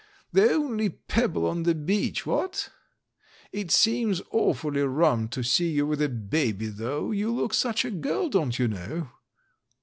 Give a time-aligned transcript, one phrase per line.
[0.33, 2.71] The only pebble on the beach, what?
[3.51, 7.91] It seems awfully rum to see you with a baby though— you look such a
[7.91, 9.11] girl, don't you know."